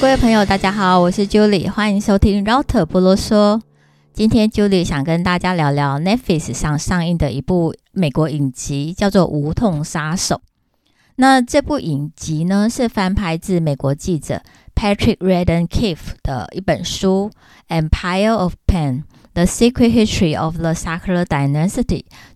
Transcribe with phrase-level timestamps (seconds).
[0.00, 3.60] 各位朋友，大家好，我是 Julie，欢迎收听 Router 不啰嗦。
[4.14, 10.36] 今天 Julie 想跟大家聊聊 Netflix 上上映的一部美国影集，叫做《无痛杀手》。
[11.16, 14.42] 那这部影集呢，是翻拍自美国记者
[14.74, 17.30] Patrick Redden Keefe 的一本书
[17.88, 19.02] 《Empire of Pain:
[19.34, 21.84] The Secret History of the Sackler Dynasty》，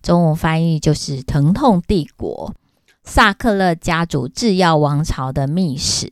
[0.03, 2.53] 中文翻译就是《疼痛帝国：
[3.03, 6.05] 萨克勒家族制药王朝的秘史》。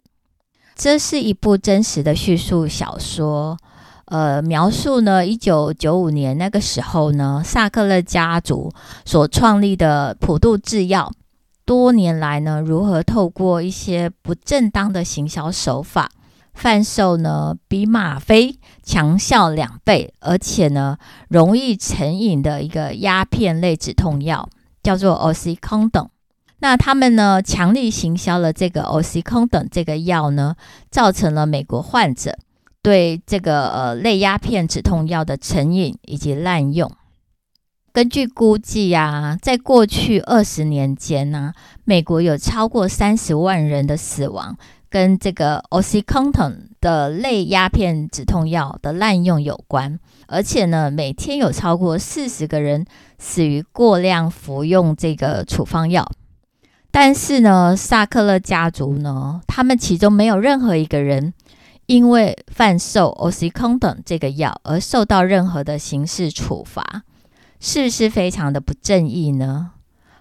[0.84, 3.58] 这是一部真实的叙述小说。
[4.04, 8.70] 呃，描述呢，一九九五年那个时候呢，萨克勒家族
[9.05, 11.10] 所创立的普渡制药，
[11.64, 16.12] 多年来呢，如何透过一些不正当的行销手法，
[16.54, 20.98] 贩售呢比吗啡强效两倍，而且呢
[21.29, 24.50] 容易成瘾的一个鸦片类止痛药，
[24.84, 26.07] 叫做 oxycond。
[26.64, 30.56] 那他们呢强力行销了这个 Oxycodone 这个药呢，
[30.90, 32.38] 造成了美国患者。
[32.82, 36.90] 对这个呃类鸦片止痛药的成瘾以及滥用，
[37.91, 41.52] 根据估计啊，在过去二十年间呢，
[41.84, 44.58] 美国有超过三十万人的死亡
[44.90, 52.86] 跟这个 Oxycontin 的类鸦片止痛药的滥用有关，而且呢，每天有超过四十个人
[53.20, 56.10] 死于过量服用这个处方药。
[56.94, 61.34] 但是呢，萨克勒家族呢，他们其中没有任何一个人。
[61.85, 67.03] 因为贩售 Oxycontin 这个药而受到任何的刑事处罚，
[67.59, 69.72] 是不是非常的不正义呢？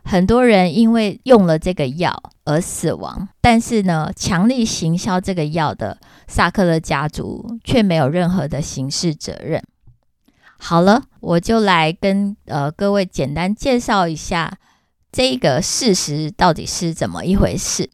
[0.03, 9.63] 很多人因为用了这个药而死亡，但是呢，强力行销这个药的萨克勒家族却没有任何的刑事责任。
[10.59, 14.53] 好了，我就来跟呃各位简单介绍一下
[15.13, 17.91] 这个事实到底是怎么一回事。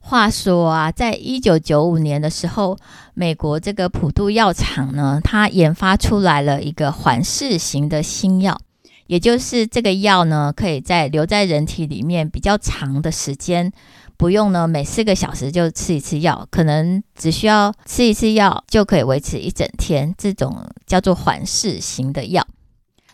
[0.00, 2.76] 话说啊，在一九九五年的时候，
[3.14, 8.60] 美国这个普渡药厂呢，它研发出来了一个缓释型的新药，
[9.06, 13.72] 也就是这个药呢，可以在留在人体里面比较长的时间，
[14.18, 22.46] 不用呢每四个小时就吃一次药，可能只需要吃一次药就可以维持一整天，这种叫做缓释型的药。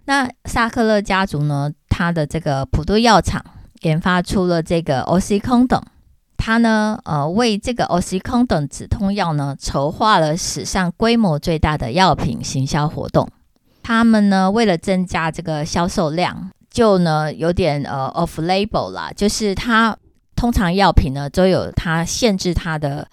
[0.07, 3.45] 那萨克勒家族呢，它的这个普渡药厂
[3.83, 5.83] 研发出了这个 Oxycodone。
[6.39, 13.29] 他呢，呃，为这个 Oxycodone 止痛药呢，筹划了史上规模最大的药品行销活动。
[13.83, 19.95] 他们呢，为了增加这个销售量，就呢有点呃 off label 啦，就是它
[20.35, 23.07] 通常药品呢都有它限制它的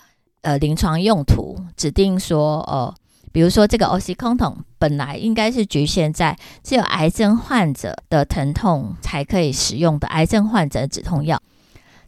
[0.44, 2.94] 呃临床用途，指定说呃，
[3.38, 11.40] 比如说这个 o x y c o t o n 本来应该是局限在只有癌症患者的疼痛才可以使用的癌症患者止痛药。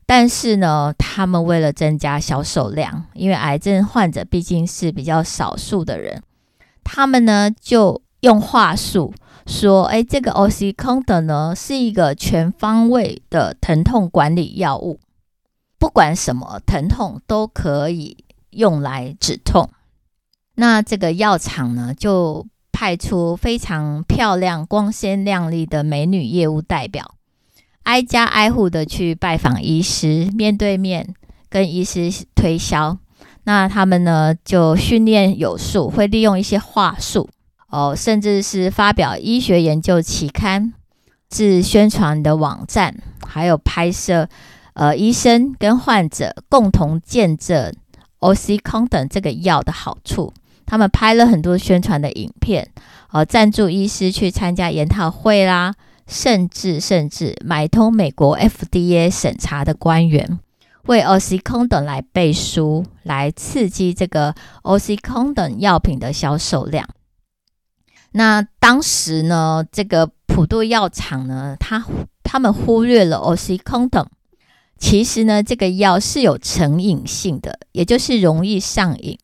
[0.08, 6.24] 但是呢，他们为了增加销售量，因为癌症患者毕竟是比较少数的人，
[6.84, 9.14] 他们呢就用话术
[9.46, 15.00] 说：“哎，这个 o x y c o t o n 呢是一个全方位的疼痛管理药物，
[15.78, 18.18] 不管什么疼痛都可以
[18.50, 19.70] 用来止痛。”
[20.60, 27.16] 那这个药厂呢就派出非常漂亮、光鲜亮丽的美女业务代表。
[27.84, 31.16] 挨家挨户的去拜访医师，面对面
[31.50, 32.98] 跟医师推销。
[33.46, 37.30] 那他们呢，就训练有素，会利用一些话术
[37.70, 40.74] 哦，甚至是发表医学研究期刊、
[41.30, 44.28] 至宣传的网站，还有拍摄
[44.74, 47.74] 呃医生跟患者共同见证
[48.20, 50.34] Oxycodone 这个药的好处。
[50.70, 52.70] 他们拍了很多宣传的影片，
[53.12, 55.74] 呃，赞助医师去参加研讨会啦。
[56.08, 60.40] 甚至甚至买通美国 FDA 审查的官员，
[60.88, 64.34] 为 Oxycodone 来背书，来刺激这个
[64.64, 66.90] Oxycodone 药品的销售量。
[68.14, 71.86] 那当时呢，这个普渡药厂呢，他
[72.24, 74.08] 他们忽略了 Oxycodone，
[74.80, 79.20] 其实呢，这个药是有成瘾性的，也就是容易上瘾，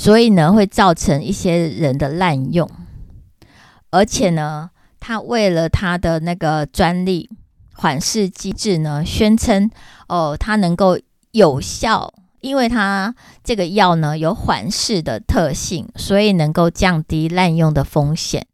[0.00, 2.66] 所以呢，会造成一些人的滥用，
[3.90, 4.70] 而且呢。
[5.02, 7.30] 他为了他的那个专利
[7.72, 9.70] 缓释机制呢，宣称
[10.08, 10.98] 哦，它能够
[11.32, 18.46] 有效，因为它这个药呢有缓释的特性，所以能够降低滥用的风险。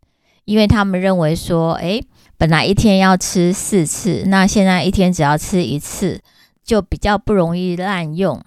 [0.44, 2.06] 因为他们认为说，诶，
[2.38, 6.20] 本来一天要吃四次，那现在一天只要吃一次，
[6.64, 8.40] 就比较不容易滥用。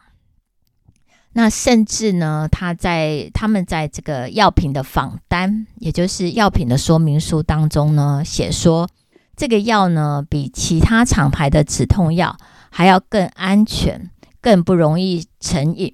[1.34, 8.90] 那甚至呢，他在他们在这个药品的仿单，也就是药品的说明书当中呢，写说
[9.38, 12.36] 这个药呢比其他厂牌的止痛药
[12.72, 14.10] 还要更安全，
[14.42, 15.94] 更不容易成瘾。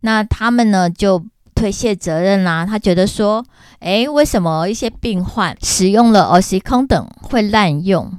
[0.00, 1.24] 那他们呢就
[1.54, 2.66] 推卸责任啦。
[2.66, 3.44] 他觉得说，
[3.80, 8.18] 诶，为什么一些病患使用了 o x y c o n 等会滥用？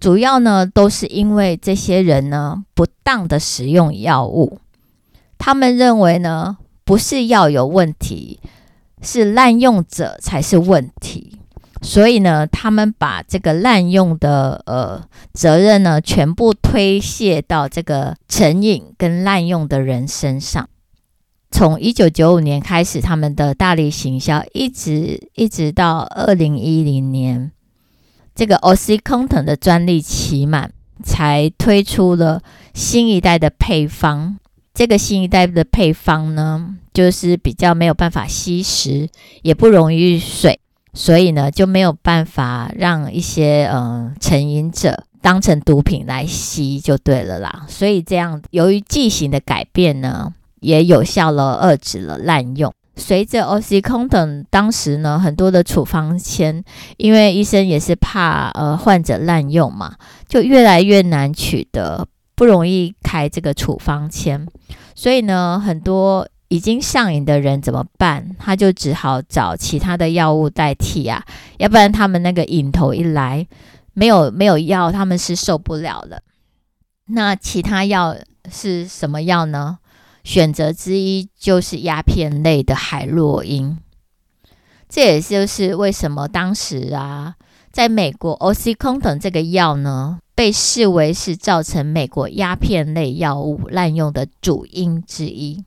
[0.00, 4.58] 主要呢都是因为这些人呢不当的使用药物。
[5.38, 8.40] 他们认为呢不是药有问题，
[9.00, 11.38] 是滥用者才是问题。
[11.80, 15.00] 所以呢，他们把这个滥用的呃
[15.32, 20.68] 责任呢，全部推卸到这个成瘾跟滥用的人身上。
[21.52, 27.52] 从一九九五年开始，他们的大力行销，一直一直到二零一零年，
[28.34, 30.72] 这个 OxyContin 的专利期满，
[31.04, 32.42] 才推出了
[32.74, 34.38] 新一代的配方。
[34.78, 39.08] 这个新一代的配方呢，就是比较没有办法吸食，
[39.42, 40.60] 也不溶于水。
[40.94, 47.66] 所以呢，就没有办法让一些嗯、呃、成瘾者当成毒品来吸就对了啦。
[47.66, 52.72] 所以这样，由于剂型的改变呢，也有效了遏制了滥用。
[52.94, 56.62] 随着 OxyContin 当时呢，很多的处方签，
[56.98, 59.96] 因为医生也是怕呃患者滥用嘛，
[60.28, 64.46] 就越来越难取得，不容易开这个处方签。
[64.94, 66.28] 所以呢，很多。
[66.50, 68.34] 已经上瘾的人怎么办？
[68.38, 71.22] 他就只好找其他的药物代替啊，
[71.58, 73.46] 要不然他们那个瘾头一来，
[73.92, 76.22] 没有没有药，他们是受不了的。
[77.08, 78.16] 那其他药
[78.50, 79.76] 是什么药呢？
[80.24, 83.76] 选择之一就是鸦片类的海洛因。
[84.88, 87.34] 这也就是为什么当时啊，
[87.70, 95.64] 在美国，OxyContin 这个药呢，被视为是造成美国鸦片类药物滥用的主因之一。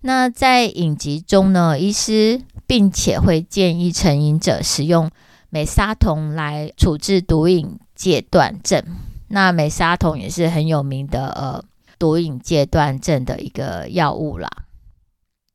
[0.00, 5.08] 那在影集中呢，医师并且会建议成瘾者使用
[5.50, 8.82] 美沙酮来处置毒瘾戒断症。
[9.28, 11.62] 那美沙酮也是很有名的呃
[11.96, 14.50] 毒瘾戒断症的一个药物啦。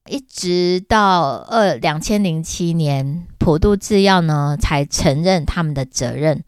[0.09, 6.45] 一直到二两千零七年，普渡制药呢才承认他们的责任，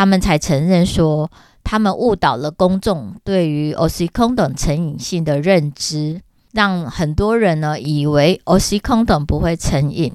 [0.00, 1.30] 他们才承认说
[1.62, 6.22] 他们误导了公众对于 OxyContin 成瘾性的认知。
[6.52, 10.14] 让很多人呢以为 OxyContin 不会成瘾，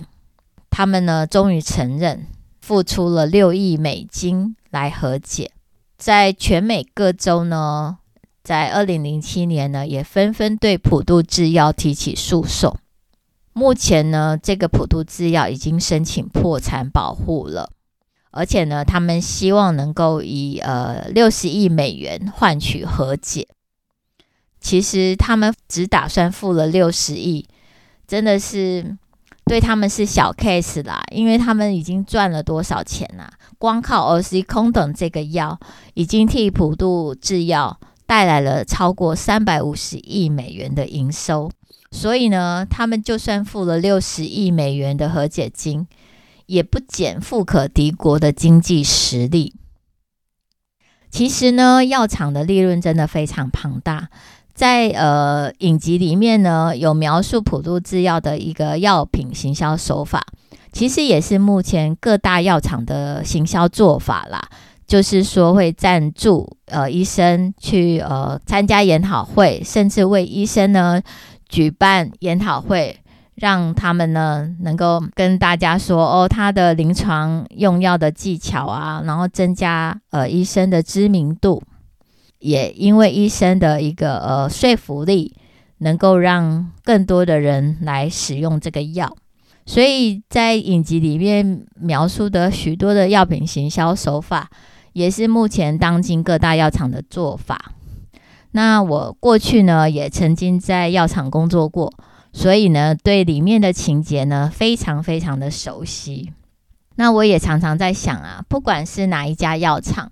[0.72, 2.26] 他们呢终于承认，
[2.62, 5.52] 付出了六亿美金来和解。
[6.00, 8.00] 在全美各州呢，
[8.44, 12.76] 在二零零七年呢，也纷纷对普渡制药提起诉讼。
[13.54, 17.70] 目前呢，这个普渡制药已经申请破产保护了，
[18.36, 23.48] 而且呢，他们希望能够以呃六十亿美元换取和解。
[24.60, 27.48] 其实他们只打算付了六十亿，
[28.08, 28.98] 真的是
[29.46, 33.32] 对他们是小 case 啦，因为他们已经赚了多少钱啊？
[33.58, 35.58] 光靠 o c 空等这个药，
[35.94, 41.50] 已经替普渡制药带来了超过三百五十亿美元的营收。
[41.92, 45.88] 所以呢，他们就算付了六十亿美元的和解金，
[46.46, 49.56] 也不减富可敌国的经济实力。
[51.10, 54.10] 其实呢，药厂的利润真的非常庞大。
[54.54, 60.26] 在呃影集里面呢，有描述普渡制药的一个药品行销手法，
[60.72, 64.42] 其实也是目前各大药厂的行销做法啦。
[64.88, 71.02] 就是说会赞助呃医生去呃参加研讨会，甚至为医生呢
[71.50, 72.96] 举办研讨会，
[73.36, 81.62] 让他们呢能够跟大家说哦他的临床用药的技巧啊，然后增加呃医生的知名度。
[82.40, 85.36] 也因为医生的一个呃说服力，
[85.80, 89.16] 能够让更多的人来使用这个药，
[89.66, 94.50] 所以在影集里面描述的许多的药品行销手法，
[94.94, 97.72] 也是目前当今各大药厂的做法。
[98.52, 101.92] 那我过去呢也曾经在药厂工作过，
[102.38, 106.34] 所以呢对里面的情节呢非常非常的熟悉。
[106.98, 110.12] 那我也常常在想啊，不管是哪一家药厂。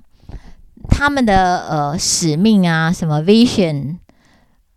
[0.89, 3.97] 他们的呃使命啊，什么 vision、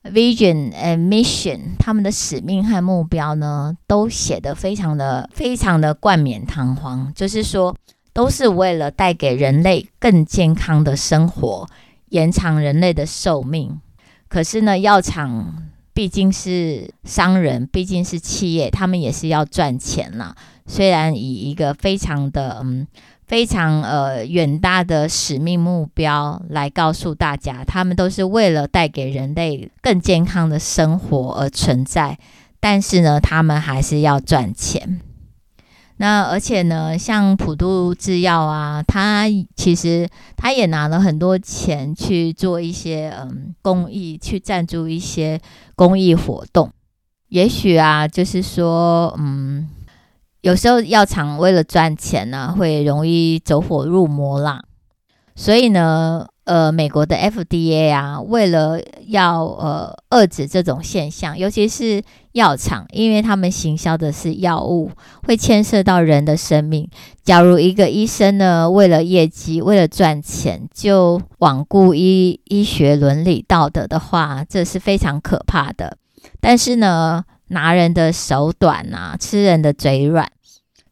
[0.02, 7.12] vision and mission，他们的使命和目标呢，都写得非常的、非常的冠冕堂皇。
[7.14, 7.76] 就是说，
[8.12, 11.68] 都是为了带给人类更健康的生活，
[12.10, 13.80] 延长人类的寿命。
[14.28, 20.36] 可是呢，药厂毕竟是商人，毕竟是企业，他们也是要赚钱啦。
[20.66, 22.86] 虽然以一个非常的嗯。
[23.28, 32.16] 非常呃远大的使命目标来告诉大家，他们都是为了带给人类更健康的生活而存在。
[32.60, 35.00] 但是呢，他们还是要赚钱。
[35.98, 39.24] 那而且呢，像普渡制药啊，他
[39.54, 45.40] 其实他也拿了很多钱去做一些嗯公益，去赞助一些
[45.74, 46.70] 公益活动。
[47.28, 49.68] 也许啊，就是说，嗯，
[50.42, 54.62] 有时候药厂为了赚钱呢，会容易走火入魔啦。
[55.34, 62.00] 所以呢，呃，美国的 FDA 啊，为了要呃遏制这种现象，尤其是
[62.32, 64.92] 药厂，因为他们行销的是药物，
[65.26, 66.88] 会牵涉到人的生命。
[67.24, 75.98] 假如一个医生呢，为了业绩，为了赚钱，就罔顾医医学伦理道德的话，这是非常可怕的。
[76.40, 80.30] 但是呢，拿人的手短啊，吃人的嘴软，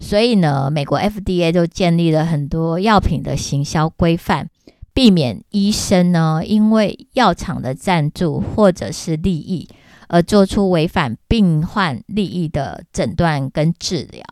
[0.01, 4.49] 所以呢，美国 FDA 就建立了很多药品的行销规范，
[4.95, 9.69] 避免医生呢因为药厂的赞助或者是利益
[10.09, 14.25] 而做出违反病患利益的诊断跟治疗。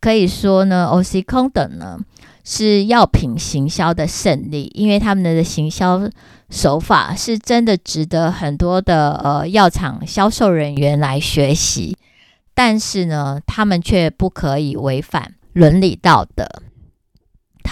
[0.00, 1.98] 可以说呢，Oxycodone 呢
[2.44, 6.10] 是药品行销的胜利，因为他们的行销。
[6.50, 11.96] 手法是真的值得很多的呃药厂销售人员来学习，
[12.54, 16.46] 但是呢，他们却不可以违反伦理道德。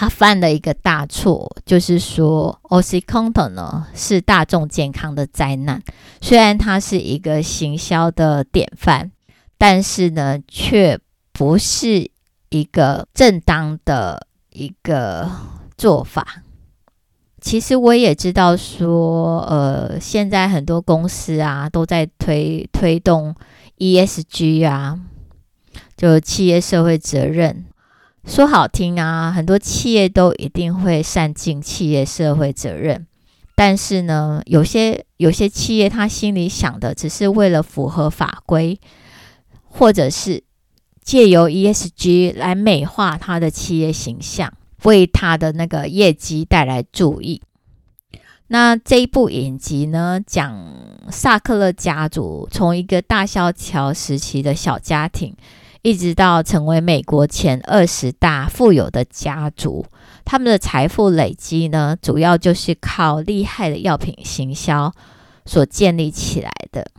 [0.03, 5.81] 他犯了一个大错，就是说，Oxycontin 呢是大众健康的灾难。
[6.19, 9.11] 虽然它是一个行销的典范，
[9.57, 10.99] 但是呢，却
[11.31, 12.11] 不是
[12.49, 15.31] 一个正当的一个
[15.77, 16.43] 做法。
[17.39, 23.33] 其实我也知道说，呃，现在很多公司啊都在推推动
[23.77, 24.99] ESG 啊，
[25.95, 27.63] 就企业社会责任。
[28.25, 33.05] 说好听啊，很多企业都一定会善尽企业社会责任。
[33.55, 38.79] 但是呢，有些有些企业他心里想的只是为了符合法规，
[39.63, 40.43] 或者是
[41.01, 44.53] 借由 ESG 来美化他的企业形象。
[44.83, 47.41] 为他的那个业绩带来注意。
[48.47, 50.61] 那这一部影集呢，讲
[51.09, 55.33] 萨克勒家族从一个大萧条时期的小家庭，
[55.83, 59.85] 一直到成为美国前二十大富有的家族。
[60.23, 64.91] 他们的财富累积呢，主要就是靠厉害的药品行销
[65.45, 66.89] 所建立起来的。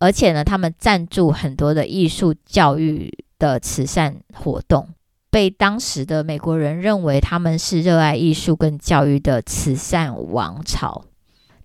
[0.00, 4.88] 而且呢，他们赞助很多的艺术教育的慈善活动。
[5.30, 11.04] 被当时的美国人认为他们是热爱艺术跟教育的慈善王朝，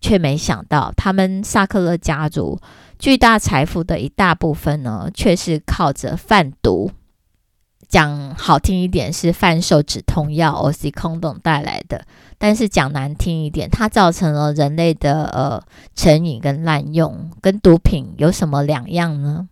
[0.02, 2.60] 却没想到他们萨克勒家族
[3.04, 6.90] 巨大财富的一大部分呢，却是靠着贩毒，
[7.90, 12.06] 讲好听一点是贩售止痛药 Oxycodone 带来的，
[12.38, 15.62] 但是讲难听一点，它造成了人类的呃
[15.94, 19.50] 成瘾跟滥用，跟毒品有什么两样呢？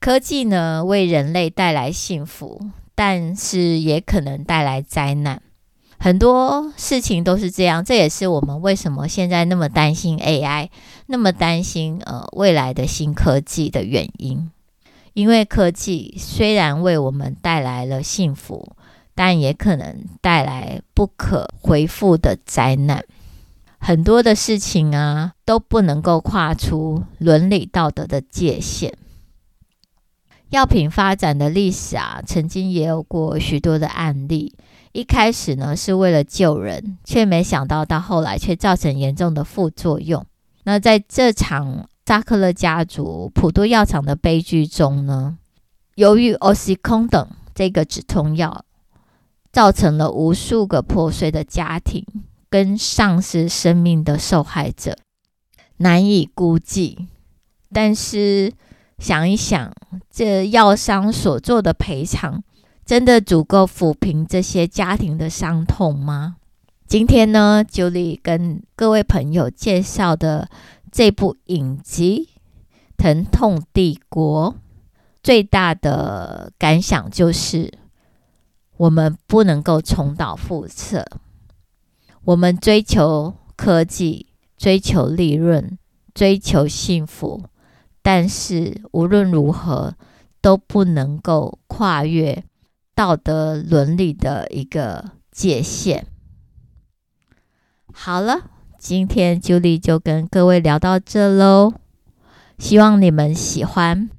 [0.00, 2.70] 科技呢，为人类带来幸福。
[2.94, 5.40] 但是也可能带来灾难，
[5.98, 7.84] 很多事情都是这样。
[7.84, 10.68] 这也是我们为什么现在那么担心 AI，
[11.06, 14.50] 那么担心呃未来的新科技的原因。
[15.14, 18.76] 因为科技虽然为我们带来了幸福，
[19.16, 23.04] 但也可能带来不可回复的灾难。
[23.80, 28.92] 很多的事情啊都不能够跨出伦理道德的界限。
[30.50, 34.54] 药品发展的历史啊，曾经也有过许多的案例。
[34.92, 40.24] 一开始呢，是为了救人，却没想到到后来却造成严重的副作用。
[40.64, 45.38] 那在这场扎克勒家族普渡药厂的悲剧中呢，
[45.94, 48.64] 由于 o x y c o n 等这个止痛药，
[49.52, 52.04] 造成了无数个破碎的家庭
[52.50, 54.96] 跟丧失生命的受害者，
[55.78, 57.08] 难以估计。
[57.72, 58.52] 但是，
[58.98, 59.72] 想一想，
[60.10, 62.42] 这药商所做的赔偿，
[62.88, 66.36] 真的足够抚平这些家庭的伤痛吗？
[66.86, 70.48] 今天呢，Julie 跟各位朋友介绍的
[70.90, 72.30] 这部影集
[72.96, 74.54] 《疼痛帝国》，
[75.22, 77.70] 最大的感想就是，
[78.78, 81.06] 我们不能够重蹈覆辙。
[82.24, 85.76] 我们追求科技，追求利润，
[86.14, 87.44] 追求幸福。
[88.00, 89.94] 但是无论如何
[90.40, 92.44] 都不能够跨越
[92.98, 96.04] 道德伦理的一个界限。
[97.92, 101.74] 好了，今天 Julie 就跟各位聊到这喽，
[102.58, 104.10] 希望你们喜欢。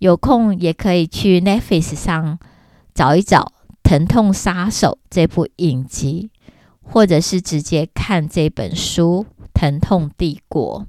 [0.00, 2.38] 有空也可以去 Netflix 上
[2.92, 3.52] 找一找
[3.82, 6.30] 《疼痛杀手》这部影集，
[6.82, 9.24] 或者是直接看这本书
[9.54, 10.80] 《疼痛帝国》。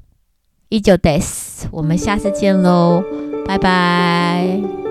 [0.68, 1.68] 以上です。
[1.72, 3.02] 我们下次见喽，
[3.48, 4.87] 拜拜。